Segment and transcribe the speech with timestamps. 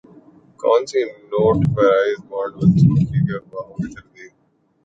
[0.59, 1.01] currency
[1.31, 4.31] note prize bonds منسوخی کی افواہوں کی تردید